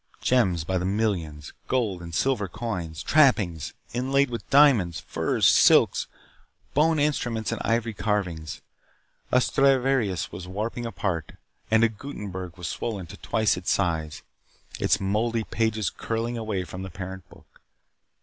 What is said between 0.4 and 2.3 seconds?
by the millions, gold and